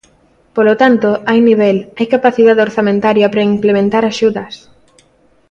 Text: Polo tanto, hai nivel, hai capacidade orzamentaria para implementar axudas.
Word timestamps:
Polo 0.55 0.73
tanto, 0.81 1.09
hai 1.29 1.39
nivel, 1.49 1.77
hai 1.97 2.07
capacidade 2.15 2.65
orzamentaria 2.67 3.27
para 3.31 3.49
implementar 3.55 4.03
axudas. 4.05 4.53